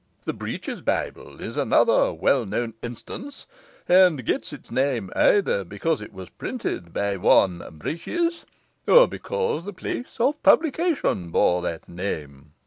[0.25, 3.45] The "Breeches Bible" is another well known instance,
[3.87, 8.47] and gets its name either because it was printed by one Breeches,
[8.87, 12.53] or because the place of publication bore that name.